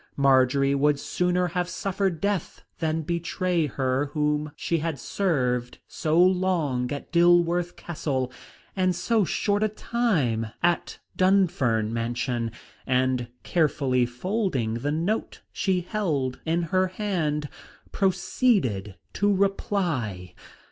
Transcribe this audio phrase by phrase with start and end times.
[0.17, 6.91] Marjory would sooner have suffered death than betray her whom she had served so long
[6.91, 8.31] at Dilworth Castle,
[8.75, 12.49] and so short a time at Dunfern Mansion,
[12.87, 17.47] and, carefully folding the note she held in her hand,
[17.91, 20.33] proceeded to reply.